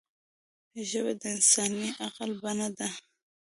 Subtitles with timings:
[0.89, 2.89] ژبه د انساني عقل بڼه ده